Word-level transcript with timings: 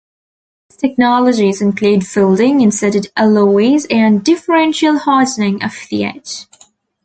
These 0.67 0.77
technologies 0.77 1.61
include 1.61 2.07
folding, 2.07 2.59
inserted 2.61 3.11
alloys, 3.15 3.85
and 3.91 4.23
differential 4.25 4.97
hardening 4.97 5.63
of 5.63 5.73
the 5.91 6.05
edge. 6.05 6.47